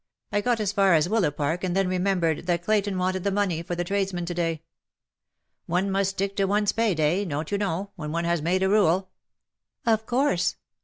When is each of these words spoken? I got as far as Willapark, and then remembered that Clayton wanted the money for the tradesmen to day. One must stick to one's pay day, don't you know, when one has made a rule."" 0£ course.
I 0.31 0.41
got 0.41 0.59
as 0.59 0.71
far 0.71 0.95
as 0.95 1.07
Willapark, 1.07 1.63
and 1.63 1.75
then 1.75 1.87
remembered 1.87 2.47
that 2.47 2.63
Clayton 2.63 2.97
wanted 2.97 3.23
the 3.23 3.29
money 3.29 3.61
for 3.61 3.75
the 3.75 3.83
tradesmen 3.83 4.25
to 4.25 4.33
day. 4.33 4.63
One 5.67 5.91
must 5.91 6.09
stick 6.09 6.35
to 6.37 6.45
one's 6.45 6.71
pay 6.71 6.95
day, 6.95 7.23
don't 7.23 7.51
you 7.51 7.59
know, 7.59 7.91
when 7.97 8.11
one 8.11 8.25
has 8.25 8.41
made 8.41 8.63
a 8.63 8.69
rule."" 8.69 9.11
0£ 9.85 10.03
course. 10.07 10.55